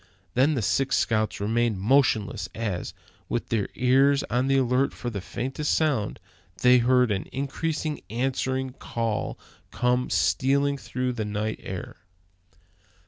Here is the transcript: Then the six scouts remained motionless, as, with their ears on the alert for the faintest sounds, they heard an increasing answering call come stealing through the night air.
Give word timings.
Then 0.33 0.55
the 0.55 0.63
six 0.63 0.97
scouts 0.97 1.39
remained 1.39 1.79
motionless, 1.79 2.49
as, 2.55 2.95
with 3.29 3.49
their 3.49 3.69
ears 3.75 4.23
on 4.31 4.47
the 4.47 4.57
alert 4.57 4.93
for 4.95 5.11
the 5.11 5.21
faintest 5.21 5.75
sounds, 5.75 6.19
they 6.63 6.79
heard 6.79 7.11
an 7.11 7.27
increasing 7.31 8.01
answering 8.09 8.71
call 8.71 9.37
come 9.69 10.09
stealing 10.09 10.79
through 10.79 11.13
the 11.13 11.25
night 11.25 11.59
air. 11.61 11.97